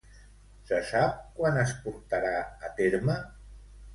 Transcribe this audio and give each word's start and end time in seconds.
Se 0.69 0.79
sap 0.91 1.19
quan 1.35 1.59
es 1.65 1.75
portarà 1.83 2.33
a 2.69 2.73
terme? 2.83 3.21